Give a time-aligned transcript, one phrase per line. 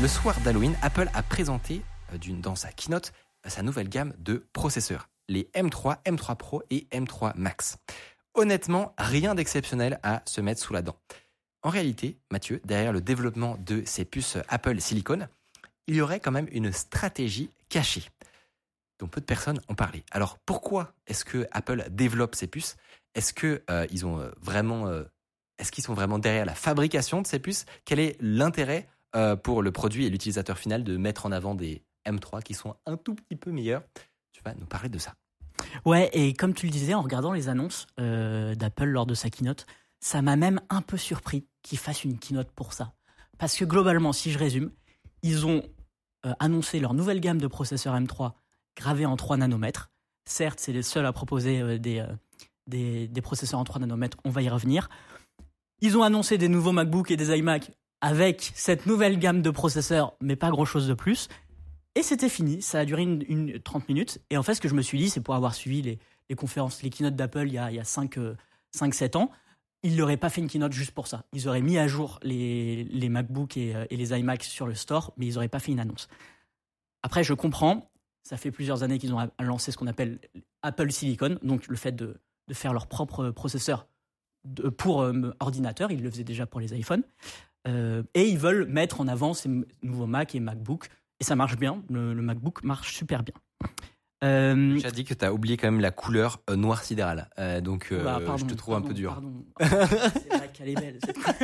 [0.00, 1.82] Le soir d'Halloween, Apple a présenté
[2.14, 3.12] euh, dans sa keynote
[3.46, 7.76] sa nouvelle gamme de processeurs, les M3, M3 Pro et M3 Max.
[8.32, 10.96] Honnêtement, rien d'exceptionnel à se mettre sous la dent.
[11.62, 15.28] En réalité, Mathieu, derrière le développement de ces puces Apple Silicon,
[15.86, 18.04] il y aurait quand même une stratégie cachée
[19.00, 20.04] dont peu de personnes ont parlé.
[20.12, 22.76] Alors pourquoi est-ce que Apple développe ces puces?
[23.14, 25.04] Est-ce que euh, ont euh, vraiment, euh,
[25.58, 27.66] est-ce qu'ils sont vraiment derrière la fabrication de ces puces?
[27.84, 31.82] Quel est l'intérêt euh, pour le produit et l'utilisateur final de mettre en avant des
[32.06, 33.82] M3 qui sont un tout petit peu meilleurs
[34.32, 35.14] Tu vas nous parler de ça.
[35.84, 39.28] Ouais, et comme tu le disais, en regardant les annonces euh, d'Apple lors de sa
[39.28, 39.66] keynote,
[40.00, 42.92] ça m'a même un peu surpris qu'ils fassent une keynote pour ça.
[43.36, 44.70] Parce que globalement, si je résume,
[45.22, 45.62] ils ont
[46.24, 48.32] euh, annoncé leur nouvelle gamme de processeurs M3
[48.76, 49.90] gravés en 3 nanomètres.
[50.24, 52.06] Certes, c'est les seuls à proposer des,
[52.68, 54.88] des, des processeurs en 3 nanomètres, on va y revenir.
[55.80, 60.14] Ils ont annoncé des nouveaux MacBook et des iMac avec cette nouvelle gamme de processeurs,
[60.20, 61.28] mais pas grand-chose de plus.
[61.94, 64.20] Et c'était fini, ça a duré une, une 30 minutes.
[64.30, 66.82] Et en fait, ce que je me suis dit, c'est pour avoir suivi les, conférences,
[66.82, 69.30] les keynotes d'Apple il y a, il y a 5-7 ans,
[69.82, 71.24] ils n'auraient pas fait une keynote juste pour ça.
[71.32, 75.12] Ils auraient mis à jour les, les MacBook et, euh, les iMac sur le store,
[75.16, 76.08] mais ils n'auraient pas fait une annonce.
[77.02, 77.90] Après, je comprends,
[78.22, 80.20] ça fait plusieurs années qu'ils ont lancé ce qu'on appelle
[80.62, 82.20] Apple Silicon, donc le fait de,
[82.52, 83.86] faire leur propre processeur
[84.76, 87.04] pour euh, ordinateur, ils le faisaient déjà pour les iPhones.
[87.68, 89.50] Euh, et ils veulent mettre en avant ces
[89.82, 90.88] nouveaux Mac et MacBook.
[91.20, 93.34] Et ça marche bien, le, le MacBook marche super bien.
[94.22, 97.30] Euh, Tu as dit que tu as oublié quand même la couleur euh, noir sidéral.
[97.38, 99.12] Euh, donc euh, bah, je te trouve un peu dur.
[99.14, 99.44] pardon.
[99.58, 100.98] c'est vrai qu'elle est belle.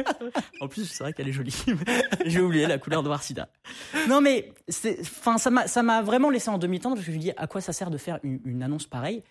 [0.60, 1.56] en plus, c'est vrai qu'elle est jolie.
[2.26, 3.48] J'ai oublié la couleur noir sida.
[4.08, 7.16] Non, mais c'est- enfin, ça m'a ça m'a vraiment laissé en demi-teinte parce que je
[7.16, 9.22] me dis à quoi ça sert de faire une, une annonce pareille?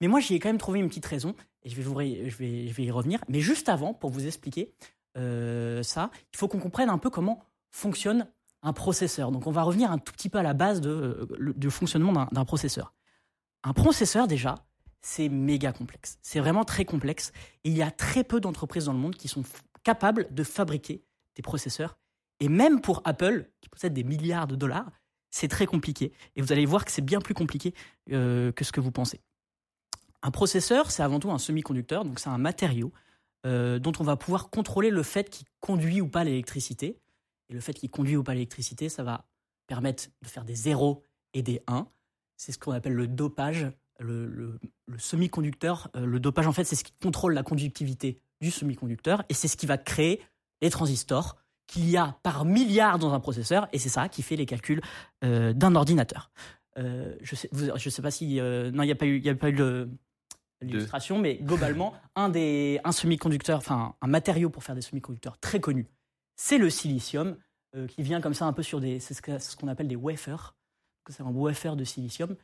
[0.00, 2.22] Mais moi, j'y ai quand même trouvé une petite raison et je vais, vous, ré-
[2.28, 3.18] je vais, je vais y revenir.
[3.28, 4.72] Mais juste avant, pour vous expliquer
[5.16, 8.26] euh, ça, il faut qu'on comprenne un peu comment fonctionne
[8.62, 9.30] un processeur.
[9.32, 12.12] Donc, on va revenir un tout petit peu à la base de, euh, du fonctionnement
[12.32, 12.94] d'un- processeur.
[13.62, 14.54] Un processeur, déjà,
[15.02, 16.18] c'est méga complexe.
[16.22, 17.32] C'est vraiment très complexe.
[17.64, 19.42] Et il y a très peu d'entreprises dans le monde qui sont
[19.84, 21.04] capables de fabriquer
[21.36, 21.98] des processeurs.
[22.40, 24.90] Et même pour Apple, qui possède des milliards de dollars,
[25.30, 26.12] c'est très compliqué.
[26.34, 27.74] Et vous allez voir que c'est bien plus compliqué
[28.12, 29.20] euh, que ce que vous pensez.
[30.22, 32.92] Un processeur, c'est avant tout un semi-conducteur, donc c'est un matériau
[33.46, 36.98] euh, dont on va pouvoir contrôler le fait qu'il conduit ou pas l'électricité.
[37.48, 39.28] Et le fait qu'il conduit ou pas l'électricité, ça va
[39.68, 41.02] permettre de faire des zéros
[41.32, 41.86] et des 1.
[42.36, 43.70] C'est ce qu'on appelle le dopage.
[43.98, 44.58] Le,
[44.98, 49.34] semi-conducteur, euh, le dopage, en fait, c'est ce qui contrôle la conductivité du semi-conducteur et
[49.34, 50.20] c'est ce qui va créer
[50.60, 51.36] les transistors
[51.66, 54.82] qu'il y a par milliard dans un processeur et c'est ça qui fait les calculs
[55.24, 56.30] euh, d'un ordinateur.
[56.76, 57.48] Je sais,
[57.88, 59.88] sais pas si non, il n'y a pas eu, il a pas eu le-
[60.60, 65.60] l'illustration, mais globalement, un des un semi-conducteur, enfin un matériau pour faire des semi-conducteurs très
[65.60, 65.86] connu,
[66.36, 67.36] c'est le silicium
[67.74, 70.54] euh, qui vient comme ça un peu sur des, c'est ce qu'on appelle des wafers.
[71.08, 72.36] C'est un wafer de silicium.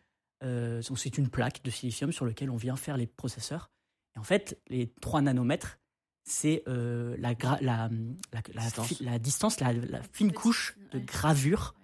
[0.45, 3.71] Euh, donc c'est une plaque de silicium sur laquelle on vient faire les processeurs.
[4.15, 5.79] Et en fait, les 3 nanomètres,
[6.25, 7.89] c'est euh, la, la,
[8.33, 9.01] la, la, Distance.
[9.01, 11.05] la distance, la, la fine Petite, couche de ouais.
[11.05, 11.75] gravure.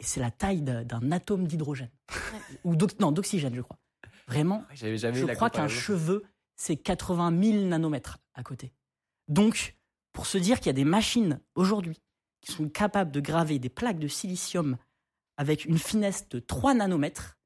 [0.00, 1.90] Et c'est la taille d'un- atome d'hydrogène.
[2.64, 3.78] Ou non, d'oxygène, je crois.
[4.28, 6.22] Vraiment, Ouais, J'avais jamais je crois qu'un cheveu,
[6.54, 8.72] c'est 80 000 nanomètres à côté.
[9.26, 9.74] Donc,
[10.12, 12.00] pour se dire qu'il y a des machines aujourd'hui
[12.40, 14.76] qui sont capables de graver des plaques de silicium
[15.36, 17.36] avec une finesse de 3 nanomètres,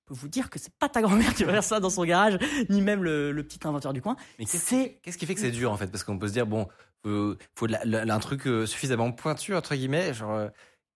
[0.00, 2.04] je peux vous dire que c'est pas ta grand-mère qui va faire ça dans son
[2.04, 2.36] garage,
[2.68, 4.16] ni même le, le petit inventeur du coin.
[4.38, 5.86] Mais qu'est-ce qui fait que c'est dur en fait?
[5.86, 6.68] Parce qu'on peut se dire, bon,
[7.04, 10.12] faut, faut de la- la- un truc euh, suffisamment pointu, entre guillemets.
[10.12, 10.48] Genre, euh,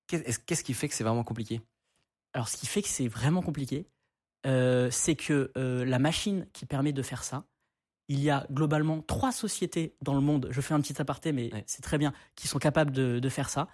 [0.09, 1.61] qu'est- est-ce- qu'est-ce qui fait que c'est vraiment compliqué?
[2.35, 3.87] Alors, ce qui fait que c'est vraiment compliqué,
[4.47, 7.45] euh, c'est que euh, la machine qui permet de faire ça,
[8.09, 11.53] il y a globalement trois sociétés dans le monde, je fais un petit aparté, mais
[11.53, 11.65] Ouais.
[11.67, 13.69] c'est très bien, qui sont capables de, de faire ça.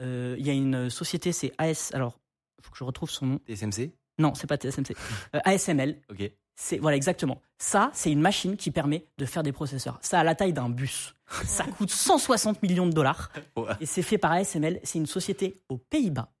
[0.00, 2.20] Euh, il y a une société, c'est AS, alors,
[2.58, 3.40] il faut que je retrouve son nom.
[3.48, 4.94] TSMC Non, c'est pas TSMC.
[5.32, 6.30] ASML, Ok.
[6.54, 7.40] c'est voilà exactement.
[7.58, 9.98] Ça, c'est une machine qui permet de faire des processeurs.
[10.02, 11.14] Ça a la taille d'un bus.
[11.44, 13.30] Ça coûte 160 millions de dollars.
[13.56, 13.72] Ouais.
[13.80, 14.80] Et c'est fait par ASML.
[14.82, 16.32] C'est une société aux Pays-Bas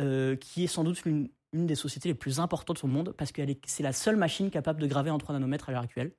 [0.00, 3.32] euh, qui est sans doute l'une une des sociétés les plus importantes au monde parce
[3.32, 6.12] que c'est la seule machine capable de graver en 3 nanomètres à l'heure actuelle.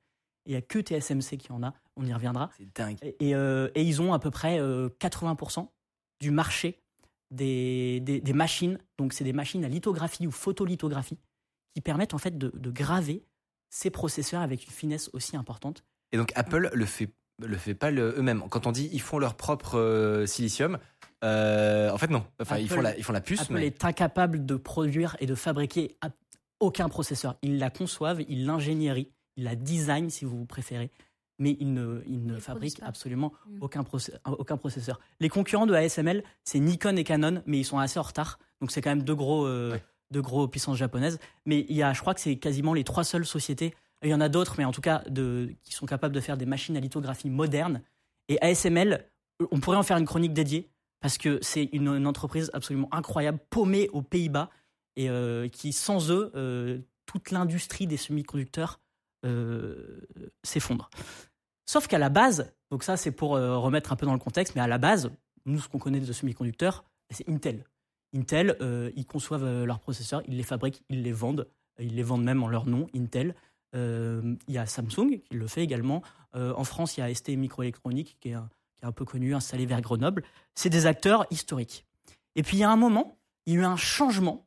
[0.46, 2.50] il n'y a que TSMC qui en a, on y reviendra.
[2.56, 2.98] C'est dingue.
[3.02, 5.68] Et, et, euh, et ils ont à peu près euh, 80%
[6.20, 6.82] du marché
[7.30, 11.18] des, des, des machines, donc c'est des machines à lithographie ou photolithographie,
[11.74, 13.24] qui permettent en fait de, de graver
[13.70, 15.84] ces processeurs avec une finesse aussi importante.
[16.12, 17.10] Et donc Apple le fait
[17.40, 18.42] le fait pas eux-mêmes.
[18.48, 20.78] Quand on dit ils font leur propre euh, silicium,
[21.24, 22.24] euh, en fait non.
[22.40, 25.26] Enfin ils font la ils font la puce, Apple mais est incapable de produire et
[25.26, 25.96] de fabriquer
[26.60, 27.36] aucun processeur.
[27.42, 30.90] Ils la conçoivent, ils l'ingénierie, ils la design si vous préférez,
[31.38, 33.58] mais ils ne, ils ne Ils fabriquent absolument Mm.
[33.62, 34.98] aucun, procé- aucun processeur.
[35.20, 38.38] Les concurrents de ASML, c'est Nikon et Canon, mais ils sont assez en retard.
[38.60, 39.82] Donc c'est quand même deux gros, euh, Ouais.
[40.10, 41.18] deux gros puissances japonaises.
[41.46, 43.74] Mais il y a, je crois que c'est quasiment les trois seules sociétés.
[44.02, 46.36] Il y en a d'autres, mais en tout cas, de, qui sont capables de faire
[46.36, 47.82] des machines à lithographie modernes.
[48.28, 49.04] Et ASML,
[49.52, 50.68] on pourrait en faire une chronique dédiée
[51.00, 54.50] parce que c'est une, entreprise absolument incroyable, paumée aux Pays-Bas
[54.96, 58.80] et euh, qui, sans eux, euh, toute l'industrie des semi-conducteurs
[59.24, 60.00] euh,
[60.42, 60.90] s'effondre.
[61.66, 64.62] Sauf qu'à la base, donc ça c'est pour remettre un peu dans le contexte, mais
[64.62, 65.10] à la base,
[65.44, 67.64] nous ce qu'on connaît de semi-conducteurs, c'est Intel.
[68.16, 68.56] Intel,
[68.96, 71.46] ils conçoivent leurs processeurs, ils les fabriquent, ils les vendent,
[71.78, 73.34] ils les vendent même en leur nom, Intel.
[73.74, 76.02] Il y a Samsung qui le fait également.
[76.32, 78.48] En France, il y a ST Microélectronique qui est, un,
[78.78, 80.22] qui est un peu connu, installé vers Grenoble.
[80.54, 81.86] C'est des acteurs historiques.
[82.34, 84.46] Et puis il y a un moment, il y a eu un changement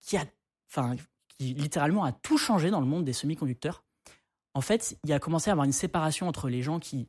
[0.00, 0.24] qui a,
[0.70, 0.96] enfin,
[1.28, 3.84] qui littéralement a tout changé dans le monde des semi-conducteurs.
[4.54, 7.08] En fait, il y a commencé à avoir une séparation entre les gens qui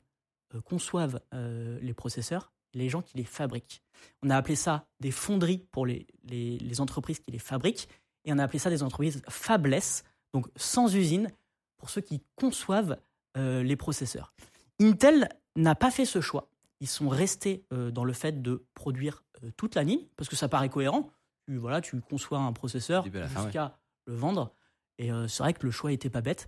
[0.55, 3.81] euh, conçoivent euh, les processeurs et les gens qui les fabriquent.
[4.23, 7.87] On a appelé ça des fonderies pour les, les, entreprises qui les fabriquent
[8.25, 10.03] et on a appelé ça des entreprises fabless,
[10.33, 11.31] donc sans usine,
[11.77, 12.97] pour ceux qui conçoivent
[13.37, 14.33] euh, les processeurs.
[14.79, 16.49] Intel n'a pas fait ce choix.
[16.79, 20.35] Ils sont restés euh, dans le fait de produire euh, toute la ligne, parce que
[20.35, 21.09] ça paraît cohérent.
[21.47, 24.53] Tu, voilà, tu conçois un processeur fin, jusqu'à le vendre.
[24.99, 26.47] Et euh, c'est vrai que le choix était pas bête.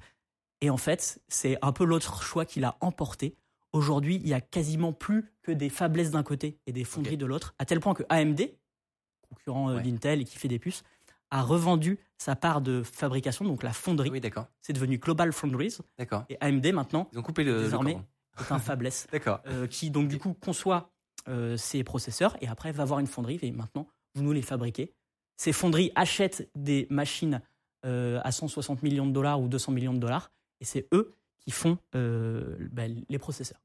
[0.61, 3.35] Et en fait, c'est un peu l'autre choix qu'il a emporté.
[3.71, 7.25] Aujourd'hui, il y a quasiment plus que des faiblesses d'un côté et des fonderies de
[7.25, 8.41] l'autre, à tel point que AMD,
[9.29, 9.81] concurrent Ouais.
[9.81, 10.83] d'Intel et qui fait des puces,
[11.31, 14.09] a revendu sa part de fabrication, donc la fonderie.
[14.09, 15.77] oui d'accord, C'est devenu Global Foundries.
[15.97, 16.25] d'accord.
[16.29, 17.99] Et AMD, maintenant, Ils ont coupé le, Désormais.
[18.41, 19.41] Est un fabless D'accord.
[19.47, 20.91] euh, qui, donc, du coup, conçoit
[21.27, 24.93] euh, ses processeurs et après va voir une fonderie et maintenant, vous nous les fabriquez.
[25.37, 27.41] Ces fonderies achètent des machines
[27.85, 31.51] euh, à 160 millions de dollars ou 200 millions de dollars et c'est eux qui
[31.51, 33.61] font euh, bah, les processeurs.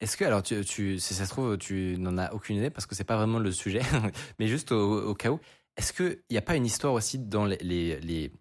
[0.00, 2.84] Est-ce que alors tu, tu si ça se trouve tu n'en as aucune idée parce
[2.84, 3.80] que c'est pas vraiment le sujet,
[4.38, 5.40] mais juste au, au cas où,
[5.76, 8.32] est-ce qu'il n'y a pas une histoire aussi dans les, les, les-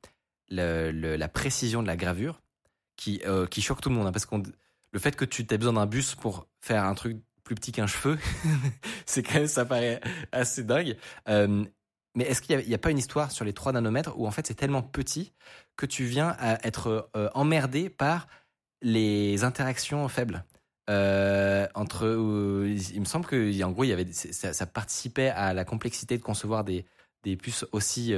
[0.50, 2.42] le- le- la précision de la gravure
[2.98, 4.44] qui euh, qui choque tout le monde hein, parce qu'on
[4.94, 7.88] le fait que tu aies besoin d'un bus pour faire un truc plus petit qu'un
[7.88, 8.18] cheveu,
[9.06, 10.00] c'est quand même ça paraît
[10.32, 10.96] assez dingue.
[11.28, 11.66] Euh,
[12.16, 14.46] mais est-ce qu'il n'y a, pas une histoire sur les 3 nanomètres où en fait
[14.46, 15.34] c'est tellement petit
[15.76, 18.28] que tu viens à être euh, emmerdé par
[18.82, 20.46] les interactions faibles?
[20.90, 25.64] Euh, entre il me semble que en gros il y avait ça, participait à la
[25.64, 26.86] complexité de concevoir des
[27.24, 28.14] des puces aussi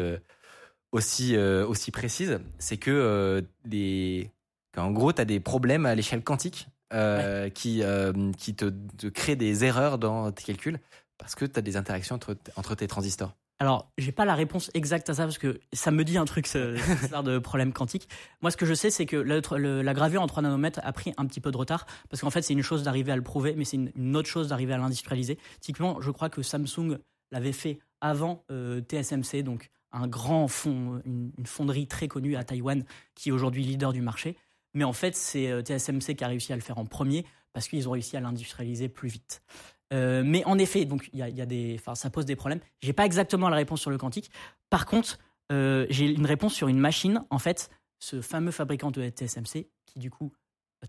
[0.91, 4.31] aussi aussi précises c'est que des
[4.75, 8.65] qu'en gros tu as des problèmes à l'échelle quantique euh, qui euh, qui te,
[8.97, 10.79] te créent des erreurs dans tes calculs
[11.17, 14.69] parce que tu as des interactions entre entre tes transistors Alors, j'ai pas la réponse
[14.73, 17.71] exacte à ça parce que ça me dit un truc, ce- cette histoire de problème
[17.71, 18.09] quantique.
[18.41, 20.91] Moi, ce que je sais, c'est que le- le- la gravure en 3 nanomètres a
[20.91, 23.21] pris un petit peu de retard parce qu'en fait, c'est une chose d'arriver à le
[23.23, 25.37] prouver, mais c'est une, une autre chose d'arriver à l'industrialiser.
[25.61, 26.97] Typiquement, je crois que Samsung
[27.31, 32.43] l'avait fait avant euh, TSMC, donc un grand fond, une, une fonderie très connue à
[32.43, 32.83] Taïwan
[33.15, 34.35] qui est aujourd'hui leader du marché.
[34.75, 37.67] Mais en fait, c'est euh, TSMC qui a réussi à le faire en premier parce
[37.67, 39.41] qu'ils ont réussi à l'industrialiser plus vite.
[39.93, 42.59] Euh, mais en effet, donc il y a, des, ça pose des problèmes.
[42.81, 44.29] J'ai pas exactement la réponse sur le quantique.
[44.69, 45.17] Par contre,
[45.51, 47.23] euh, j'ai une réponse sur une machine.
[47.29, 50.33] En fait, ce fameux fabricant de TSMC, qui du coup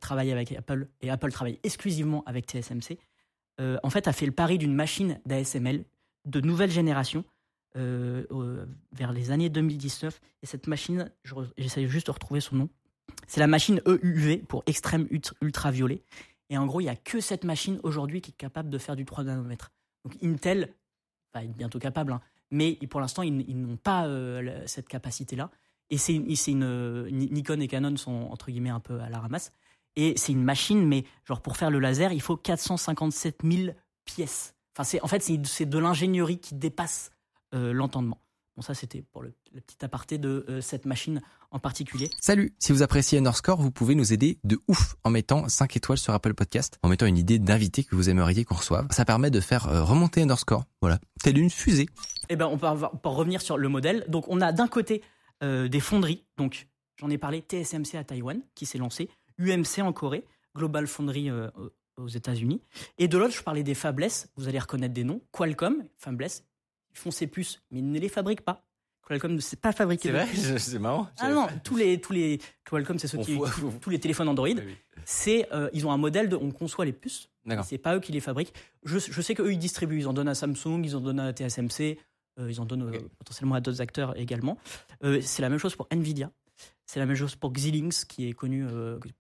[0.01, 2.99] travaille avec Apple et Apple travaille exclusivement avec TSMC,
[3.59, 5.85] en fait, a fait le pari d'une machine d'ASML
[6.27, 7.25] de nouvelle génération
[7.75, 10.21] vers les années 2019.
[10.43, 11.11] Et cette machine,
[11.57, 12.69] j'essaie juste de retrouver son nom.
[13.27, 16.03] C'est la machine EUV pour extrême ult- ultraviolet.
[16.51, 18.95] Et en gros, il n'y a que cette machine aujourd'hui qui est capable de faire
[18.97, 19.73] du 3 nanomètres.
[20.05, 20.73] Donc Intel,
[21.35, 22.21] il est bientôt capable, hein,
[22.51, 25.51] mais pour l'instant, ils, n'ont pas euh, cette capacité-là.
[25.91, 29.53] Et c'est euh, Ni- Nikon et Canon sont entre guillemets un peu à la ramasse.
[29.97, 33.73] Et c'est une machine, mais genre pour faire le laser, il faut 457 000
[34.05, 34.55] pièces.
[34.79, 37.11] Enfin, en fait c'est de l'ingénierie qui dépasse
[37.55, 38.19] euh, l'entendement.
[38.57, 41.21] Bon, ça c'était pour le, le petit aparté de euh, cette machine
[41.51, 42.09] en particulier.
[42.21, 45.99] Salut Si vous appréciez Underscore, vous pouvez nous aider de ouf en mettant 5 étoiles
[45.99, 48.87] sur Apple Podcast, en mettant une idée d'invité que vous aimeriez qu'on reçoive.
[48.91, 51.87] Ça permet de faire euh, remonter Underscore, voilà, telle une fusée.
[52.31, 54.05] Eh ben, on peut, avoir- revenir sur le modèle.
[54.09, 55.03] Donc, on a d'un côté
[55.43, 56.25] euh, des fonderies.
[56.39, 59.11] Donc, j'en ai parlé, TSMC à Taïwan, qui s'est lancé.
[59.39, 60.25] UMC en Corée,
[60.57, 61.31] Global Foundry
[61.99, 62.63] aux États-Unis.
[62.97, 64.29] Et de l'autre, je parlais des fabless.
[64.37, 65.21] Vous allez reconnaître des noms.
[65.31, 66.43] Qualcomm, fabless,
[66.97, 68.65] ils font ces puces, mais ils ne les fabriquent pas.
[69.07, 70.09] Qualcomm ne sait pas fabriquer.
[70.09, 71.09] C'est vrai, c'est marrant.
[71.19, 73.39] Ah non, tous les tous les Qualcomm, c'est ceux qui
[73.81, 74.49] tous les téléphones Android.
[75.05, 77.29] C'est euh, ils ont un modèle de on conçoit les puces.
[77.63, 78.53] C'est pas eux qui les fabriquent.
[78.85, 80.01] Je, je sais qu'eux ils distribuent.
[80.01, 81.99] Ils en donnent à Samsung, ils en donnent à TSMC,
[82.41, 84.59] euh, ils en donnent euh, potentiellement à d'autres acteurs également.
[85.21, 86.33] c'est la même chose pour Nvidia.
[86.87, 88.65] C'est la même chose pour Xilinx, qui est connu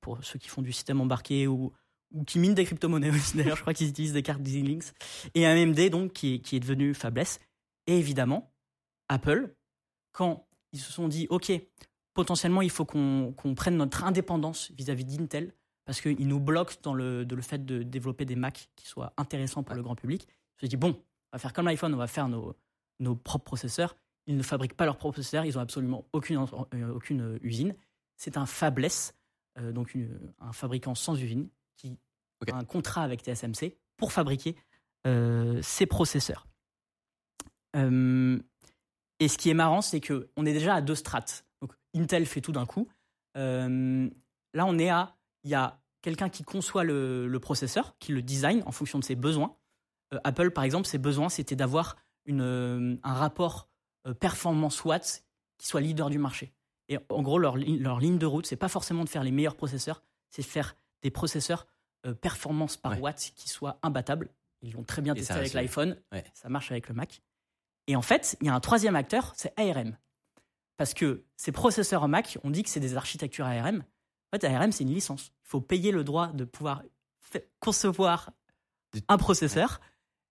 [0.00, 1.72] pour ceux qui font du système embarqué ou,
[2.12, 3.36] ou qui minent des crypto-monnaies aussi.
[3.36, 4.92] D'ailleurs, je crois qu'ils utilisent des cartes Xilinx.
[5.34, 7.40] Et AMD, donc, qui qui est devenu Fabless.
[7.86, 8.52] Et évidemment,
[9.08, 9.54] Apple,
[10.12, 11.52] quand ils se sont dit, OK,
[12.14, 17.24] potentiellement, il faut qu'on prenne notre indépendance vis-à-vis d'Intel, parce qu'ils nous bloquent dans le,
[17.24, 20.26] le fait de développer des Macs qui soient intéressants pour le grand public.
[20.26, 21.00] Ils se sont dit, bon,
[21.32, 22.56] on va faire comme l'iPhone, on va faire nos,
[22.98, 23.96] nos propres processeurs.
[24.26, 27.76] Ils ne fabriquent pas leurs propres processeurs, ils n'ont absolument aucune, euh, aucune usine.
[28.16, 29.14] C'est un fabless,
[29.58, 29.96] euh, donc
[30.40, 31.96] un fabricant sans usine, qui
[32.50, 34.56] a un contrat avec TSMC pour fabriquer
[35.06, 36.46] euh, ces processeurs.
[37.74, 41.44] Et ce qui est marrant, c'est qu'on est déjà à deux strates.
[41.60, 42.88] Donc Intel fait tout d'un coup.
[43.36, 44.08] Euh,
[44.54, 48.62] là, on est à, il y a quelqu'un qui conçoit le, processeur, qui le design
[48.66, 49.56] en fonction de ses besoins.
[50.14, 51.96] Euh, Apple, par exemple, ses besoins, c'était d'avoir
[52.28, 53.68] euh, un rapport
[54.20, 55.24] performance watts
[55.58, 56.52] qui soit leader du marché.
[56.88, 59.56] Et en gros, leur, leur ligne de route, c'est pas forcément de faire les meilleurs
[59.56, 61.66] processeurs, c'est de faire des processeurs
[62.20, 64.28] performance par watt qui soient imbattables.
[64.62, 66.00] Ils l'ont très bien testé avec l'iPhone,
[66.34, 67.20] ça marche avec le Mac.
[67.86, 69.96] Et en fait, il y a un troisième acteur, c'est ARM.
[70.76, 73.78] Parce que ces processeurs en Mac, on dit que c'est des architectures ARM.
[73.78, 75.32] En fait, ARM, c'est une licence.
[75.44, 76.82] Il faut payer le droit de pouvoir
[77.60, 78.30] concevoir
[79.08, 79.80] un processeur.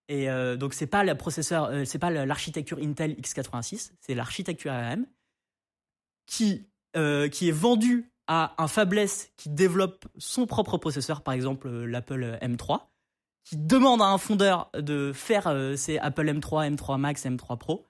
[0.07, 4.71] Et euh, donc, c'est pas le processeur, euh, c'est pas l'architecture Intel x86, c'est l'architecture
[4.71, 5.07] ARM
[6.27, 11.69] qui, euh, qui est vendue à un fabless qui développe son propre processeur, par exemple
[11.69, 12.81] l'Apple M3
[13.45, 17.85] qui demande à un fondeur de faire euh, ces Apple M3, M3 Max, M3 Pro,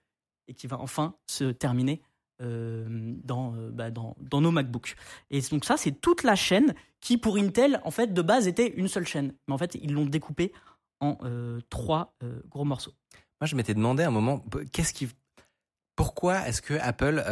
[0.47, 2.01] et qui va enfin se terminer
[2.41, 2.85] euh,
[3.23, 4.95] dans, euh, bah, dans, nos MacBooks.
[5.31, 8.67] Et donc ça, c'est toute la chaîne qui, pour Intel, en fait, de base, était
[8.67, 9.33] une seule chaîne.
[9.47, 10.51] Mais en fait, ils l'ont découpée
[11.01, 11.17] en
[11.69, 12.15] trois
[12.49, 12.93] gros morceaux.
[13.39, 14.43] Moi, je m'étais demandé à un moment.
[15.95, 17.23] Pourquoi est-ce que Apple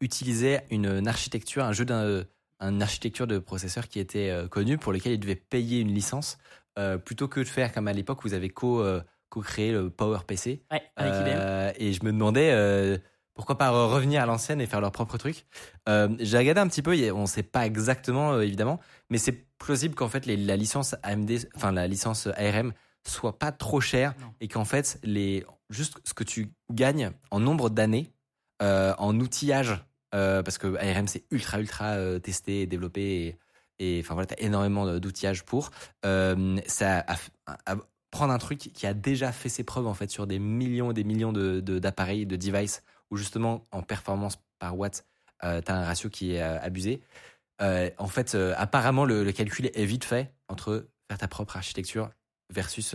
[0.00, 5.18] utilisait une, architecture, un jeu d'un architecture de processeur qui était connue, pour lequel il
[5.18, 6.38] devait payer une licence
[6.78, 9.90] euh, plutôt que de faire comme à l'époque vous avez co, euh, co créé le
[9.90, 10.62] Power PC.
[10.70, 13.00] Ouais, avec euh, Et je me demandais
[13.34, 15.46] pourquoi pas revenir à l'ancienne et faire leur propre truc.
[15.86, 18.80] J'ai regardé un petit peu, on ne sait pas exactement évidemment,
[19.10, 22.72] mais c'est plausible qu'en fait la licence AMD, enfin la licence ARM
[23.06, 27.70] soit pas trop chère et qu'en fait les juste ce que tu gagnes en nombre
[27.70, 28.12] d'années
[28.60, 33.38] en outillage parce que ARM c'est ultra ultra testé et développé et,
[33.78, 35.70] et enfin voilà, t'as énormément d'outillage pour.
[36.04, 37.04] Euh, ça
[38.10, 40.94] prendre un truc qui a déjà fait ses preuves en fait sur des millions et
[40.94, 45.04] des millions de d'appareils, de, devices où justement en performance par watt,
[45.44, 47.00] euh, t'as un ratio qui est euh, abusé.
[47.60, 52.10] Euh, en fait, euh, apparemment le, calcul est vite fait entre faire ta propre architecture
[52.50, 52.94] versus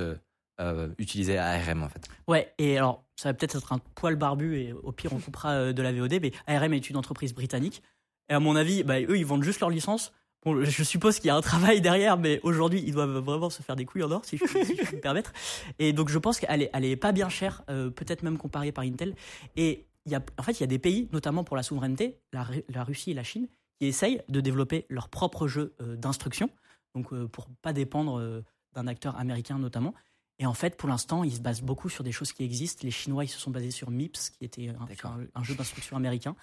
[0.98, 2.08] utiliser ARM en fait.
[2.28, 5.74] Ouais, et alors ça va peut-être être un poil barbu et au pire on coupera
[5.74, 7.84] de la VOD, mais ARM est une entreprise britannique.
[8.30, 10.14] Et à mon avis, bah, eux ils vendent juste leur licence
[10.46, 13.76] je suppose qu'il y a un travail derrière, mais aujourd'hui, ils doivent vraiment se faire
[13.76, 15.32] des couilles en or, si je, puis me permettre.
[15.80, 18.72] Et donc, je pense qu'elle est, elle est pas bien chère, euh, peut-être même comparée
[18.72, 19.16] par Intel.
[19.56, 22.20] Et il y a, en fait, il y a des pays, notamment pour la souveraineté,
[22.34, 23.48] la, Russie et la Chine,
[23.80, 26.50] qui essayent de développer leur propre jeu euh, d'instruction,
[26.94, 29.94] donc euh, pour pas dépendre d'un acteur américain notamment.
[30.40, 32.82] Et en fait, pour l'instant, ils se basent beaucoup sur des choses qui existent.
[32.84, 36.36] Les Chinois, ils se sont basés sur MIPS, qui était un, un jeu d'instruction américain.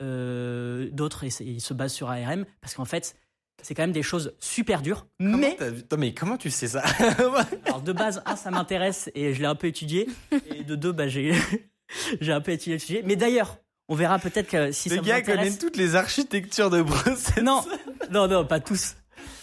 [0.00, 3.16] D'autres, ils se basent sur ARM, parce qu'en fait,
[3.62, 5.06] c'est quand même des choses super dures.
[5.18, 5.56] mais
[5.96, 6.80] mais comment tu sais ça
[7.66, 10.08] Alors de base, un, ça m'intéresse et je l'ai un peu étudié.
[10.54, 11.32] Et de deux, bah j'ai
[12.28, 13.02] un peu étudié le sujet.
[13.04, 16.82] Mais d'ailleurs, on verra peut-être que si le ça gars connaît toutes les architectures de
[16.82, 17.44] processeurs.
[17.44, 17.64] Non,
[18.10, 18.96] non, non, pas tous.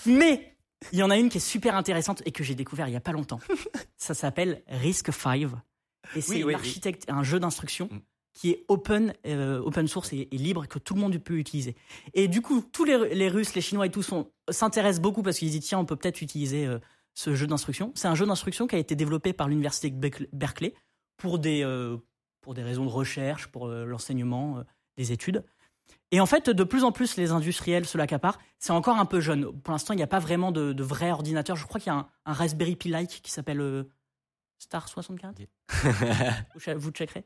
[0.05, 0.55] Mais
[0.91, 2.97] il y en a une qui est super intéressante et que j'ai découvert il y
[2.97, 3.39] a pas longtemps.
[3.97, 5.49] Ça s'appelle Risk 5
[6.15, 6.55] et c'est oui,
[7.07, 7.89] un jeu d'instruction.
[8.35, 11.75] Qui est open, euh, open source et, libre que tout le monde peut utiliser.
[12.13, 14.03] Et du coup, tous les, Russes, les Chinois et tout
[14.49, 16.79] s'intéressent beaucoup parce qu'ils disent tiens, on peut peut-être utiliser euh,
[17.13, 17.91] ce jeu d'instruction.
[17.95, 19.89] C'est un jeu d'instruction qui a été développé par l'université
[20.33, 20.73] Berkeley
[21.17, 21.97] pour des euh,
[22.41, 24.63] pour des raisons de recherche, pour l'enseignement,
[24.97, 25.43] des études.
[26.11, 28.37] Et en fait, de plus en plus, les industriels se l'accaparent.
[28.59, 29.51] C'est encore un peu jeune.
[29.61, 31.55] Pour l'instant, il n'y a pas vraiment de, de vrai ordinateur.
[31.55, 33.87] Je crois qu'il y a un Raspberry Pi-like qui s'appelle
[34.57, 35.41] Star 64
[36.77, 37.25] Vous checkerez.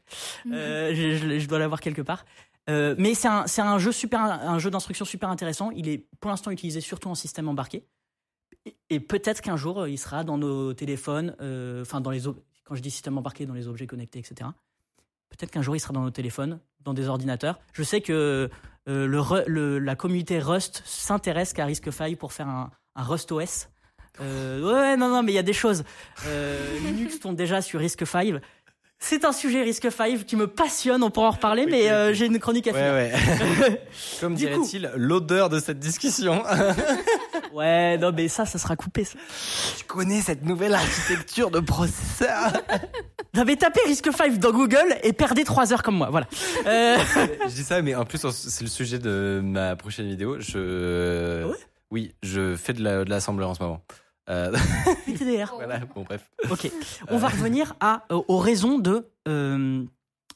[0.51, 2.25] Euh, je, dois l'avoir quelque part.
[2.69, 5.71] Euh, mais c'est un, c'est un jeu super, un jeu d'instruction super intéressant.
[5.71, 7.85] Il est pour l'instant utilisé surtout en système embarqué.
[8.65, 12.23] Et, et peut-être qu'un jour, euh, il sera dans nos téléphones, euh, enfin dans les
[12.63, 14.49] quand je dis système embarqué, dans les objets connectés, etc.
[15.29, 17.59] Peut-être qu'un jour, il sera dans nos téléphones, dans des ordinateurs.
[17.73, 18.49] Je sais que
[18.87, 23.69] euh, le, la communauté Rust s'intéresse qu'à RISC-V pour faire un, un Rust OS.
[24.21, 25.83] Euh, ouais, non, non, mais il y a des choses.
[26.27, 28.39] Euh, Linux tourne déjà sur RISC-V.
[29.01, 32.37] C'est un sujet RISC-V qui me passionne, on pourra en reparler, mais euh, j'ai une
[32.37, 32.91] chronique à finir.
[32.91, 33.13] Ouais,
[33.61, 33.81] ouais.
[34.19, 36.43] Comme Du coup- dirait-il, l'odeur de cette discussion.
[37.53, 39.03] Ouais, non, mais ça, ça sera coupé.
[39.05, 39.17] Ça.
[39.79, 42.53] tu connais cette nouvelle architecture de processeur
[43.33, 46.27] J'avais tapé RISC-V dans Google et perdez 3 heures comme moi, voilà.
[46.67, 46.97] Euh,
[47.47, 50.39] Je dis ça, mais en plus, c'est le sujet de ma prochaine vidéo.
[50.39, 51.43] Je.
[51.43, 51.55] Ah ouais?
[51.89, 53.81] oui, je fais de la- de l'assembleur en ce moment.
[54.29, 54.55] Euh,
[55.05, 55.53] TDR.
[55.55, 56.29] voilà, bon, bref.
[56.51, 56.71] Ok,
[57.09, 59.83] on va revenir à, euh, aux raisons de euh,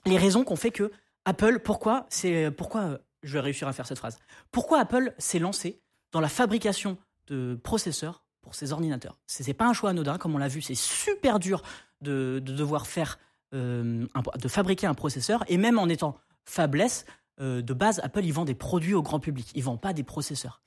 [0.05, 0.91] les raisons qu'on fait que
[1.25, 1.59] Apple.
[1.59, 4.17] Pourquoi c'est pourquoi euh, je vais réussir à faire cette phrase.
[4.51, 5.81] Pourquoi Apple s'est lancé
[6.11, 6.97] dans la fabrication
[7.27, 9.17] de processeurs pour ses ordinateurs?
[9.27, 10.61] C'est pas un choix anodin, comme on l'a vu.
[10.61, 11.61] C'est super dur
[12.01, 13.19] de, de devoir faire
[13.53, 17.05] euh, un- de fabriquer un processeur et même en étant fabless.
[17.39, 19.51] euh, de base, Apple, il vend des produits au grand public.
[19.55, 20.61] Il vend pas des processeurs.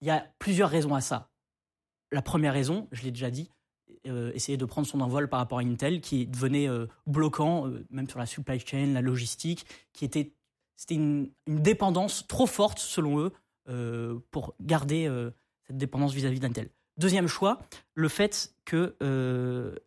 [0.00, 1.28] Il y a plusieurs raisons à ça.
[2.14, 3.50] La première raison, je l'ai déjà dit,
[4.06, 7.84] euh, essayer de prendre son envol par rapport à Intel, qui devenait euh, bloquant, euh,
[7.90, 10.32] même sur la supply chain, la logistique, qui était,
[10.76, 13.32] c'était une, dépendance trop forte, selon eux,
[13.68, 15.10] euh, pour garder
[15.66, 16.70] cette dépendance vis-à-vis d'Intel.
[16.98, 17.58] Deuxième choix,
[17.94, 18.94] le fait que,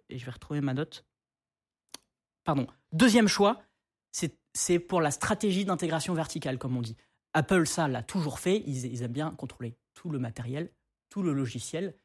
[0.09, 1.05] et je vais retrouver ma note,
[2.43, 3.61] pardon, deuxième choix,
[4.11, 6.97] c'est, c'est pour la stratégie d'intégration verticale, comme on dit.
[7.31, 10.73] Apple, ça, l'a toujours fait, ils, ils aiment bien contrôler tout le matériel,
[11.09, 11.95] tout le logiciel,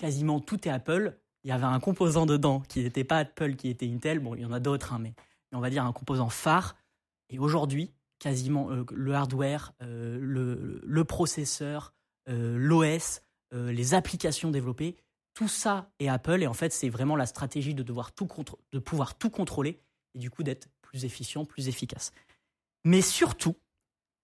[0.00, 1.18] quasiment tout est Apple.
[1.44, 4.18] Il y avait un composant dedans qui n'était pas Apple, qui était Intel.
[4.18, 5.14] Bon, il y en a d'autres, hein, mais,
[5.52, 6.76] on va dire un composant phare.
[7.28, 11.94] Et aujourd'hui, quasiment euh, le hardware, euh, le, processeur,
[12.28, 14.96] euh, l'OS, les applications développées,
[15.34, 16.42] tout ça est Apple.
[16.42, 18.28] Et en fait, c'est vraiment la stratégie de devoir tout
[18.72, 19.82] de pouvoir tout contrôler
[20.14, 22.12] et du coup d'être plus efficient, plus efficace.
[22.84, 23.56] Mais surtout,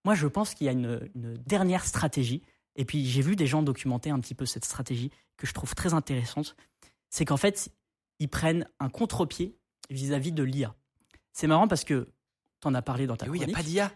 [0.05, 1.09] moi, je pense qu'il y a une
[1.45, 2.43] dernière stratégie.
[2.77, 5.75] Et puis, j'ai vu des gens documenter un petit peu cette stratégie que je trouve
[5.75, 6.57] très intéressante.
[7.11, 7.71] C'est qu'en fait,
[8.19, 9.57] ils prennent un contre-pied
[9.91, 10.75] vis-à-vis de l'IA.
[11.33, 12.09] C'est marrant parce que
[12.61, 13.93] tu en as parlé dans ta Et oui, il n'y a pas d'IA.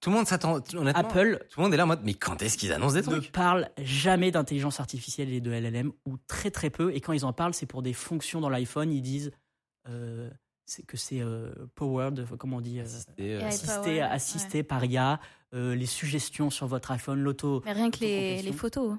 [0.00, 0.60] Tout le monde s'attend.
[0.74, 3.02] Honnêtement, Apple tout le monde est là en mode, mais quand est-ce qu'ils annoncent des
[3.02, 6.94] ne trucs parle jamais d'intelligence artificielle et de LLM, ou très très peu.
[6.94, 8.90] Et quand ils en parlent, c'est pour des fonctions dans l'iPhone.
[8.92, 9.30] Ils disent
[9.88, 10.30] euh,
[10.64, 15.20] c'est que c'est euh, powered, comment on dit euh, Assisté, assisté, assisté par IA,
[15.54, 18.50] euh, les suggestions sur votre iPhone, l'auto, Mais rien que les, Autocomplétion.
[18.50, 18.96] les photos.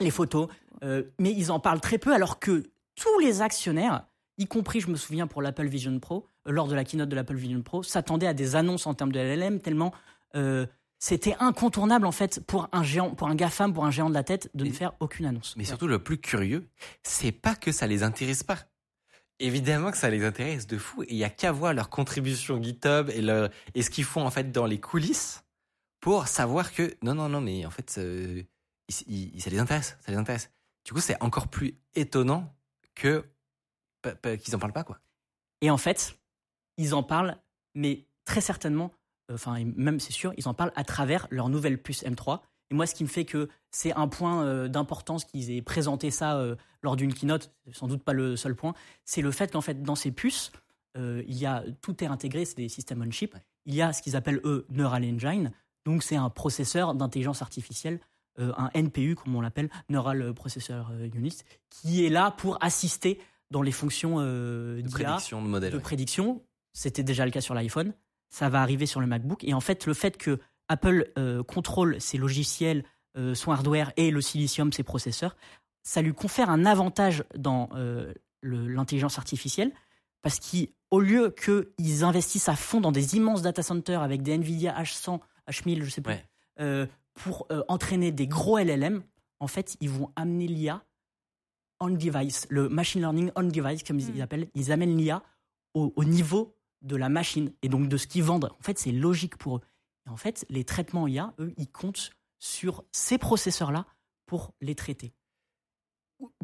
[0.00, 0.48] les photos.
[0.82, 2.64] euh, mais ils en parlent très peu, alors que
[2.96, 4.06] tous les actionnaires,
[4.38, 7.16] y compris, je me souviens, pour l'Apple Vision Pro, euh, lors de la keynote de
[7.16, 9.92] l'Apple Vision Pro, s'attendaient à des annonces en termes de LLM, tellement
[10.36, 10.66] euh,
[10.98, 14.22] c'était incontournable, en fait, pour un géant, pour un GAFAM, pour un géant de la
[14.24, 15.54] tête, de ne faire aucune annonce.
[15.56, 16.66] Mais surtout, le plus curieux,
[17.02, 18.58] c'est pas que ça les intéresse pas.
[19.38, 21.02] Évidemment que ça les intéresse de fou.
[21.02, 24.24] Et il y a qu'à voir leur contribution GitHub et, leur, et ce qu'ils font
[24.24, 25.43] en fait dans les coulisses
[26.04, 28.42] pour savoir que non, non, non, mais en fait, euh,
[28.90, 29.96] ça les intéresse.
[30.04, 30.50] Ça les intéresse.
[30.84, 32.54] Du coup, c'est encore plus étonnant
[32.94, 33.24] que
[34.38, 34.98] qu'ils en parlent pas, quoi.
[35.62, 36.18] Et en fait,
[36.76, 37.38] ils en parlent,
[37.74, 38.90] mais très certainement,
[39.32, 42.40] enfin, même c'est sûr, ils en parlent à travers leur nouvelle puce M3.
[42.70, 46.10] Et moi, ce qui me fait que c'est un point euh, d'importance qu'ils aient présenté
[46.10, 48.74] ça euh, lors d'une keynote, sans doute pas le seul point,
[49.06, 50.52] c'est le fait qu'en fait, dans ces puces,
[50.96, 53.34] il y a tout est intégré, c'est des systèmes on chip.
[53.64, 55.50] Il y a ce qu'ils appellent eux Neural Engine,
[55.84, 58.00] donc c'est un processeur d'intelligence artificielle,
[58.38, 61.38] euh, un NPU comme on l'appelle, Neural Processor Unit,
[61.70, 63.20] qui est là pour assister
[63.50, 65.70] dans les fonctions euh, De prédiction de modèle.
[65.70, 65.82] de ouais.
[65.82, 66.42] prédiction.
[66.72, 67.94] C'était déjà le cas sur l'iPhone.
[68.28, 69.44] Ça va arriver sur le MacBook.
[69.44, 72.84] Et en fait, le fait que Apple euh, contrôle ses logiciels,
[73.16, 75.36] euh, son hardware et le silicium, ses processeurs,
[75.82, 79.72] ça lui confère un avantage dans euh, l'intelligence artificielle
[80.22, 84.74] parce qu'au lieu qu'ils investissent à fond dans des immenses data centers avec des Nvidia
[84.82, 86.24] H100, H1000, je sais plus, Ouais.
[86.60, 89.02] euh, pour euh, entraîner des gros LLM,
[89.40, 90.84] en fait, ils vont amener l'IA
[91.80, 94.12] on device, le machine learning on device, comme ils Mm.
[94.16, 94.48] ils appellent.
[94.54, 95.22] Ils amènent l'IA
[95.74, 98.50] au, au niveau de la machine et donc de ce qu'ils vendent.
[98.58, 99.60] En fait, c'est logique pour eux.
[100.06, 103.86] Et en fait, les traitements IA, eux, ils comptent sur ces processeurs-là
[104.26, 105.12] pour les traiter.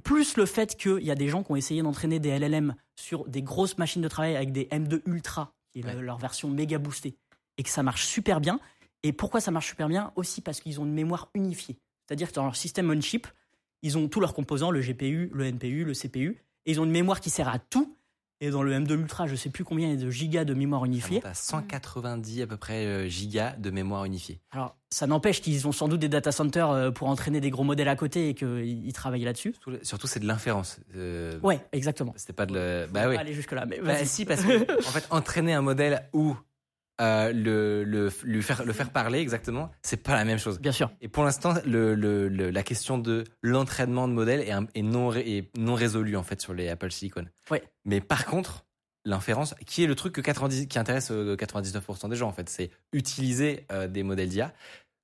[0.03, 3.27] Plus le fait qu'il y a des gens qui ont essayé d'entraîner des LLM sur
[3.29, 5.95] des grosses machines de travail avec des M2 Ultra, qui est Ouais.
[6.03, 7.17] leur version méga boostée,
[7.57, 8.61] et que ça marche super bien.
[9.03, 11.79] Et pourquoi ça marche super bien Aussi parce qu'ils ont une mémoire unifiée.
[12.07, 13.27] C'est-à-dire que dans leur système on-chip,
[13.83, 16.91] ils ont tous leurs composants, le GPU, le NPU, le CPU, et ils ont une
[16.91, 17.97] mémoire qui sert à tout.
[18.43, 20.55] Et dans le M2 Ultra, je sais plus combien il y a de gigas de
[20.55, 21.21] mémoire unifiée.
[21.25, 24.41] à 190 à peu près euh, gigas de mémoire unifiée.
[24.51, 27.65] Alors, ça n'empêche qu'ils ont sans doute des data centers euh, pour entraîner des gros
[27.65, 29.55] modèles à côté et qu'ils travaillent là-dessus.
[29.61, 30.81] Surtout, surtout, c'est de l'inférence.
[30.97, 32.15] Euh, ouais, exactement.
[32.17, 32.87] C'était pas de le.
[32.91, 33.17] Bah oui.
[33.17, 36.35] aller jusque là, mais bah, si parce que en fait entraîner un modèle où
[37.01, 40.61] euh, le, le, le, faire, le faire parler exactement, c'est pas la même chose.
[40.61, 40.91] Bien sûr.
[41.01, 45.51] Et pour l'instant, le, le, la question de l'entraînement de modèle est, est, non, est
[45.57, 47.27] non résolue en fait sur les Apple Silicon.
[47.51, 47.63] Ouais.
[47.85, 48.67] Mais par contre,
[49.05, 52.71] l'inférence, qui est le truc que 90, qui intéresse 99% des gens en fait, c'est
[52.93, 54.53] utiliser euh, des modèles d'IA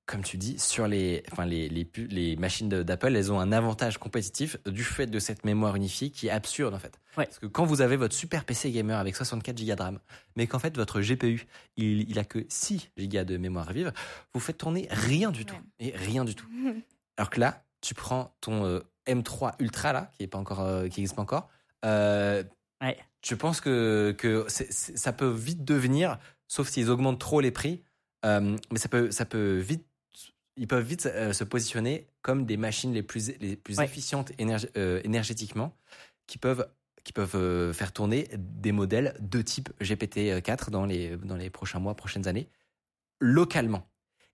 [0.07, 3.97] comme tu dis, sur les, enfin les, les, les machines d'Apple, elles ont un avantage
[3.97, 6.97] compétitif du fait de cette mémoire unifiée qui est absurde en fait.
[7.17, 7.25] Ouais.
[7.25, 9.99] Parce que quand vous avez votre super PC gamer avec 64 Go de RAM,
[10.37, 13.91] mais qu'en fait votre GPU, il, il a que 6 Go de mémoire vive,
[14.33, 15.57] vous faites tourner rien du tout.
[15.79, 16.47] Et rien du tout.
[17.17, 20.87] Alors que là, tu prends ton euh, M3 Ultra là, qui est pas encore, euh,
[20.87, 21.49] qui existe pas encore.
[21.83, 22.43] Euh,
[22.81, 22.97] ouais.
[23.25, 26.17] Je pense que, que c ça peut vite devenir,
[26.47, 27.83] sauf s'ils augmentent trop les prix,
[28.25, 29.85] euh, mais ça peut, ça peut vite
[30.57, 33.85] ils peuvent vite euh, se positionner comme des machines les plus, les plus Ouais.
[33.85, 35.75] efficientes énerg- euh, énergétiquement,
[36.27, 36.67] qui peuvent,
[37.03, 41.79] qui peuvent euh, faire tourner des modèles de type GPT-4 dans les, dans les prochains
[41.79, 42.49] mois, prochaines années,
[43.19, 43.87] localement.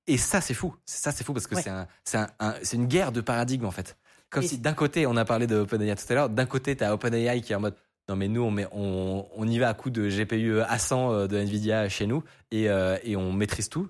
[0.07, 0.75] Et ça, c'est fou.
[0.85, 1.61] Ça, c'est fou parce que Ouais.
[1.61, 3.97] c'est un, un, un- une guerre de paradigme, en fait.
[4.29, 6.75] Comme Et si d'un côté, on a parlé de OpenAI tout à l'heure, d'un côté,
[6.75, 7.75] tu as OpenAI qui est en mode
[8.09, 11.13] non, mais nous, on, met, on, on y va à coup de GPU à 100
[11.13, 13.89] euh, de Nvidia chez nous et, euh, et on maîtrise tout.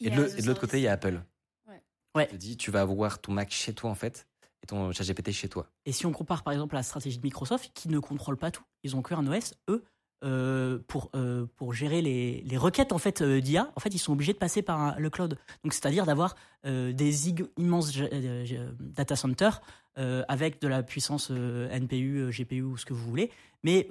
[0.00, 1.18] Et de l'autre côté, il y a Apple.
[2.18, 2.26] Ouais.
[2.26, 4.26] Te dis, tu vas avoir ton Mac chez toi, en fait,
[4.62, 5.66] et ton ChatGPT chez toi.
[5.86, 8.50] Et si on compare par exemple à la stratégie de Microsoft, qui ne contrôle pas
[8.50, 9.84] tout, ils ont qu'un OS, eux,
[10.24, 14.00] euh, pour, euh, pour gérer les, les requêtes en fait euh, d'IA, en fait, ils
[14.00, 15.38] sont obligés de passer par un- le cloud.
[15.62, 17.92] Donc, c'est-à-dire d'avoir des immenses
[18.80, 19.60] data centers
[19.94, 23.30] avec de la puissance NPU, GPU ou ce que vous voulez,
[23.62, 23.86] mais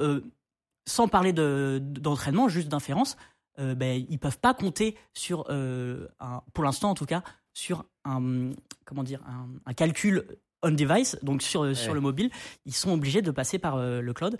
[0.85, 3.15] sans parler de- d'entraînement, juste d'inférence,
[3.57, 8.51] ben, ils peuvent pas compter sur, un- pour l'instant en tout cas, sur un,
[8.85, 10.23] comment dire, un, un calcul
[10.63, 12.31] on device, donc sur, sur le mobile,
[12.65, 14.37] ils sont obligés de passer par euh, le cloud.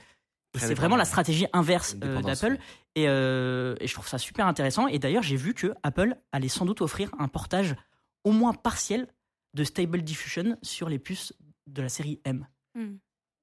[0.56, 2.54] C'est vraiment la stratégie inverse euh, d'Apple.
[2.54, 2.60] ouais.
[2.96, 4.88] Et, euh, et je trouve ça super intéressant.
[4.88, 7.76] Et d'ailleurs, j'ai vu que Apple allait sans doute offrir un portage
[8.24, 9.08] au moins partiel
[9.54, 11.34] de Stable Diffusion sur les puces
[11.68, 12.48] de la série M.
[12.74, 12.96] Hmm.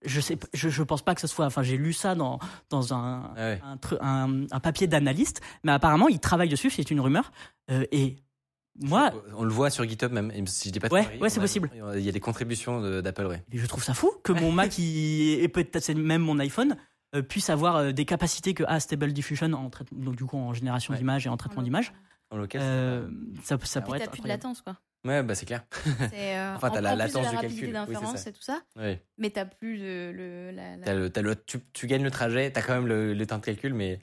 [0.04, 1.46] Je sais, je, je pense pas que ce soit.
[1.46, 3.60] Enfin, j'ai lu ça dans dans un Ah ouais.
[3.62, 6.70] un, un, un papier d'analyste, mais apparemment, ils travaillent dessus.
[6.70, 7.30] C'est une rumeur.
[7.70, 8.16] Euh, et
[8.82, 11.30] moi, On le voit sur GitHub même, et si je dis pas de Ouais, ouais,
[11.30, 11.70] c'est possible.
[11.94, 13.42] Il y a des contributions d'Apple, ouais.
[13.52, 16.76] je trouve ça fou que mon Mac il- et peut-être même mon iPhone
[17.14, 20.52] euh, puisse avoir euh, des capacités que a Stable Diffusion en donc du coup en
[20.52, 20.98] génération Ouais.
[20.98, 21.92] d'images et en traitement d'images.
[22.30, 22.60] En local.
[22.64, 23.08] Euh,
[23.44, 24.76] ça, ça Et pourrait t'as être plus de latence, quoi.
[25.04, 25.64] Ouais, bah c'est clair.
[26.14, 27.76] Euh, Enfin, t'as en, la latence de la du rapidité calcul.
[27.76, 28.30] Oui, c'est d'inférence ça.
[28.30, 29.02] et tout ça, Ouais.
[29.18, 32.10] mais t'as plus le, le- la, la- T'as le, t'as le- tu, tu gagnes le
[32.10, 34.00] trajet, t'as quand même le, le temps de calcul, mais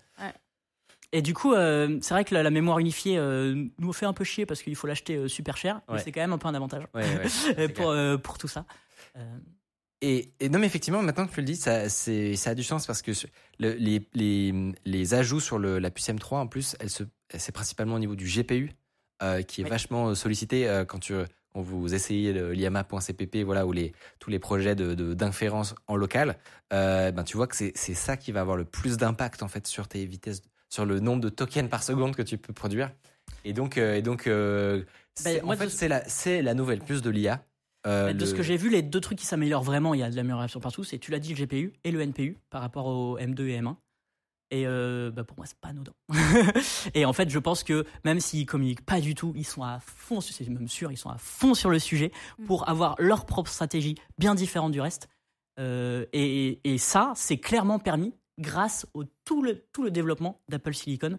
[1.13, 4.13] Et du coup, euh, c'est vrai que la, la mémoire unifiée euh, nous fait un
[4.13, 6.47] peu chier parce qu'il faut l'acheter euh, super cher, mais c'est quand même un peu
[6.47, 7.67] un avantage ouais, ouais.
[7.69, 7.73] clair.
[7.73, 8.65] pour, pour tout ça.
[10.03, 12.63] Et, et non, mais effectivement, maintenant que tu le dis, ça, c'est, ça a du
[12.63, 13.11] sens parce que
[13.59, 17.03] le- les, les, les ajouts sur le, la puce M3, en plus, elle se,
[17.37, 18.71] c'est principalement au niveau du GPU
[19.47, 21.13] qui est vachement sollicité quand, tu,
[21.53, 26.39] quand vous essayez l'IAMA.cpp, voilà, ou les, tous les projets de, de- d'inférence en local.
[26.73, 29.47] Euh, ben, tu vois que c'est, c'est ça qui va avoir le plus d'impact en
[29.47, 32.91] fait sur tes vitesses, sur le nombre de tokens par seconde que tu peux produire.
[33.43, 34.83] Et donc, euh, et donc euh,
[35.15, 37.43] c'est, moi, en fait, c'est la, c'est la nouvelle puce de l'IA.
[37.87, 40.03] Euh, Mais de ce que j'ai vu, les deux trucs qui s'améliorent vraiment, il y
[40.03, 42.85] a de l'amélioration partout, c'est tu l'as dit le GPU et le NPU par rapport
[42.85, 43.75] au M2 et M1.
[44.53, 45.93] Et euh, bah pour moi, c'est pas anodin.
[46.93, 49.79] et en fait, je pense que même s'ils communiquent pas du tout, ils sont à
[49.79, 52.11] fond, c'est même sûr, ils sont à fond sur le sujet
[52.45, 55.07] pour avoir leur propre stratégie bien différente du reste.
[55.59, 60.73] Euh, et, et ça, c'est clairement permis grâce au tout le, tout le développement d'Apple
[60.73, 61.17] Silicon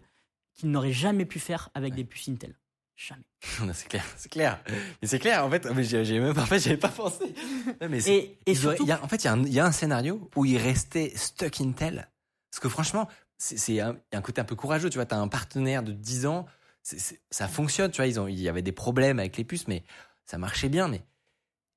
[0.53, 1.97] qu'ils n'auraient jamais pu faire avec Ouais.
[1.97, 2.55] des puces Intel.
[2.95, 3.23] Jamais.
[3.73, 4.63] C'est clair, c'est clair.
[5.01, 7.33] Mais c'est clair, en fait, j'ai même, en fait, j'avais pas pensé.
[7.81, 9.33] Non, mais Et, et il doit- surtout, il y a- en fait, il y, a
[9.33, 12.07] un- il y a un scénario où il restait stuck Intel.
[12.51, 14.91] Parce que franchement, c'est un, il y a un côté un peu courageux.
[14.91, 16.45] Tu vois, tu as un partenaire de 10 ans,
[16.83, 17.89] ça fonctionne.
[17.89, 19.83] Tu vois, ils ont, il y avait des problèmes avec les puces, mais
[20.25, 20.87] ça marchait bien.
[20.87, 21.01] Mais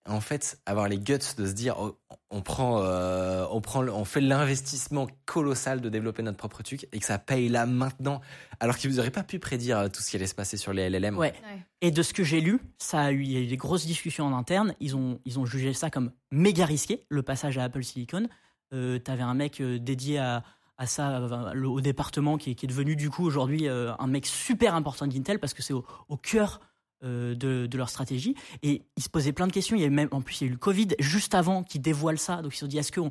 [0.09, 1.99] en fait, avoir les guts de se dire, oh,
[2.31, 6.99] on prend, euh, on prend, on fait l'investissement colossal de développer notre propre truc et
[6.99, 8.21] que ça paye là maintenant,
[8.61, 10.89] alors qu'ils n'auraient pas pu prédire euh, tout ce qui allait se passer sur les
[10.89, 11.17] LLM.
[11.17, 11.33] Ouais.
[11.33, 11.63] Ouais.
[11.81, 13.87] Et de ce que j'ai lu, ça a eu, il y a eu des grosses
[13.87, 14.75] discussions en interne.
[14.81, 18.29] Ils ont, ils ont jugé ça comme méga risqué, le passage à Apple Silicon.
[18.73, 20.43] Euh, T'avais un mec euh, dédié à,
[20.79, 21.21] à ça,
[21.65, 25.39] au département, qui est, qui est devenu du coup aujourd'hui un mec super important d'Intel
[25.39, 26.61] parce que c'est au, au cœur
[27.07, 28.35] euh, de, de leur stratégie.
[28.63, 29.77] Et ils se posaient plein de questions.
[29.77, 31.81] Il y avait même, en plus, il y a eu le Covid juste avant qu'ils
[31.83, 32.43] dévoilent ça.
[32.43, 33.11] Donc ils se sont dit, est-ce qu'on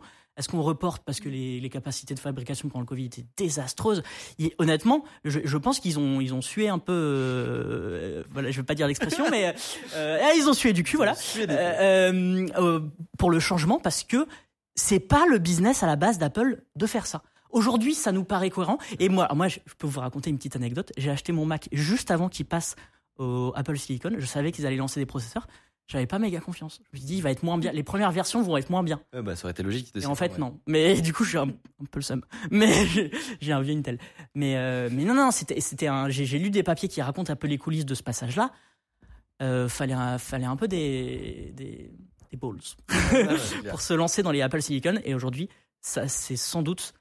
[0.49, 4.03] qu'on reporte parce que les, les capacités de fabrication pendant le Covid étaient désastreuses?
[4.37, 6.91] Et honnêtement, je, je pense qu'ils ont ils ont sué un peu.
[6.93, 9.55] euh, voilà, je veux pas dire l'expression, mais
[9.95, 11.15] euh, ah, ils ont sué du cul, voilà.
[11.37, 12.79] Euh,
[13.17, 14.27] pour le changement parce que
[14.75, 17.23] c'est pas le business à la base d'Apple de faire ça.
[17.51, 18.77] Aujourd'hui, ça nous paraît cohérent.
[18.99, 20.91] Et moi, moi, je je peux vous raconter une petite anecdote.
[20.97, 22.75] J'ai acheté mon Mac juste avant qu'il passe
[23.17, 24.11] au Apple Silicon.
[24.17, 25.47] Je savais qu'ils allaient lancer des processeurs.
[25.87, 26.79] J'avais pas méga confiance.
[26.91, 27.71] Je me suis dit, il va être moins bien.
[27.71, 28.99] Les premières versions vont être moins bien.
[29.13, 29.93] Bah, ça aurait été logique.
[29.93, 30.37] de Et en fait, ouais.
[30.39, 30.59] non.
[30.65, 32.23] Mais du coup, suis un, un peu le seum.
[32.51, 33.99] Mais j'ai- j'ai un vieux Intel.
[34.33, 36.09] Mais, euh, mais non, non, c'était, c'était un.
[36.09, 38.51] J'ai, j'ai lu des papiers qui racontent un peu les coulisses de ce passage-là.
[39.43, 41.91] Euh, fallait, un- fallait un peu des, des,
[42.31, 42.57] des balls
[43.69, 44.99] pour se lancer dans les Apple Silicon.
[45.03, 45.49] Et aujourd'hui,
[45.81, 46.93] ça, c'est sans doute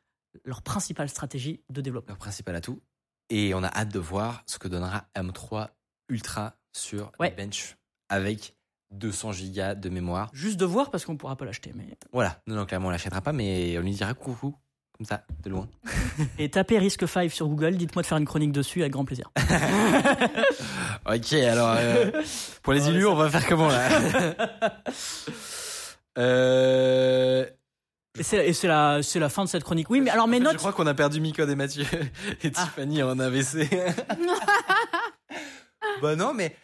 [0.45, 2.11] leur principale stratégie de développement.
[2.11, 2.83] leur principal atout.
[3.31, 5.69] Et on a hâte de voir ce que donnera M3
[6.09, 7.31] Ultra sur Ouais.
[7.31, 7.77] le bench
[8.09, 8.55] avec
[8.93, 10.31] 200 gigas de mémoire.
[10.33, 11.73] Juste de voir parce qu'on pourra pas l'acheter.
[11.75, 11.87] Mais...
[12.13, 14.55] Voilà, non, non, clairement on l'achètera pas, mais on lui dira coucou,
[14.97, 15.69] comme ça, de loin.
[16.39, 17.77] Et tapez Risk 5 sur Google.
[17.77, 19.31] Dites-moi de faire une chronique dessus avec grand plaisir.
[21.07, 22.11] Ok, alors euh,
[22.63, 23.89] pour les va élus, on va faire comment là
[26.19, 27.45] euh,
[28.19, 29.91] Et c'est, la, fin de cette chronique.
[29.91, 30.55] Oui, mais alors mes notes.
[30.55, 31.85] Je crois qu'on a perdu Micode et Mathieu
[32.43, 32.63] et Ah.
[32.65, 33.69] Tiffany en AVC.
[36.03, 36.55] Bah non, mais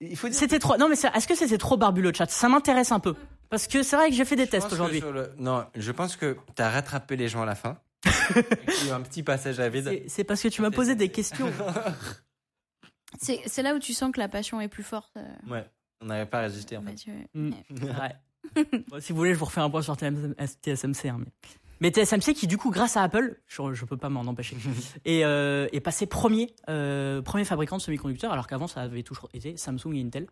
[0.00, 0.38] il faut dire.
[0.38, 0.76] C'était trop.
[0.76, 2.30] Non, mais c'est- est-ce que c'était trop barbu le chat?
[2.30, 3.14] Ça m'intéresse un peu.
[3.50, 5.00] Parce que c'est vrai que j'ai fait des Je tests aujourd'hui.
[5.00, 7.78] le- Non, je pense que tu as rattrapé les gens à la fin.
[8.36, 10.02] Il y a eu un petit passage à vide.
[10.06, 11.50] C'est- parce que tu m'as posé des questions.
[13.18, 15.16] C'est c'est là où tu sens que la passion est plus forte.
[15.16, 15.64] euh, Ouais,
[16.02, 16.90] on n'avait pas résisté en fait.
[16.90, 17.12] Mathieu.
[17.34, 17.50] Mm.
[17.82, 18.64] Ouais.
[18.88, 21.08] Bon, si vous voulez, je vous refais un point sur TSMC.
[21.08, 21.32] hein, mais...
[21.80, 24.56] mais TSMC qui, du coup, grâce à Apple, je, je peux pas m'en empêcher,
[25.04, 29.28] est, euh, est passé premier, euh, premier fabricant de semi-conducteurs, alors qu'avant, ça avait toujours
[29.34, 30.26] été Samsung et Intel.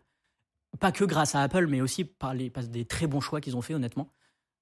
[0.79, 3.55] Pas que grâce à Apple, mais aussi par, les, par des très bons choix qu'ils
[3.55, 4.11] ont fait, honnêtement.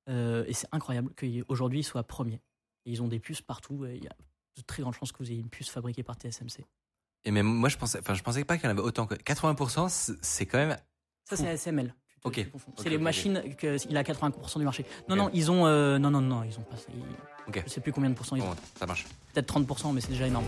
[0.08, 2.42] Euh, et c'est incroyable qu'aujourd'hui, ils soient premiers.
[2.86, 3.86] Et ils ont des puces partout.
[3.86, 4.16] et Il y a
[4.58, 6.64] de très grandes chances que vous ayez une puce fabriquée par TSMC.
[7.24, 9.16] Et même moi, je pensais, enfin, je pensais pas qu'il y en avait autant que
[9.16, 9.90] 80%.
[10.22, 10.78] c'est- quand même.
[11.28, 11.96] Ça, c'est ASML.
[12.26, 12.46] Ok.
[12.78, 14.86] C'est les machines que il a 80% du marché.
[15.08, 15.66] Non, non, ils ont.
[15.66, 16.76] euh, non, non, non, ils ont pas.
[16.90, 17.62] ils-.
[17.66, 18.56] Je sais plus combien de pourcents ils ont.
[18.78, 19.06] Ça marche.
[19.34, 20.46] Peut-être 30%, mais c'est déjà énorme.